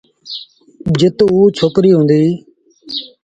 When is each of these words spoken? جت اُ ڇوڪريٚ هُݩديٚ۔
جت 0.99 1.19
اُ 1.23 1.37
ڇوڪريٚ 1.57 1.95
هُݩديٚ۔ 1.97 2.35